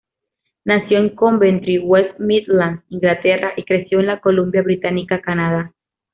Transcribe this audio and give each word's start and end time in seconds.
Nació 0.65 0.97
en 0.97 1.15
Coventry, 1.15 1.77
West 1.77 2.17
Midlands, 2.19 2.83
Inglaterra, 2.89 3.53
y 3.55 3.63
creció 3.63 3.99
en 3.99 4.07
la 4.07 4.19
Columbia 4.19 4.63
Británica, 4.63 5.21
Canadá. 5.21 5.75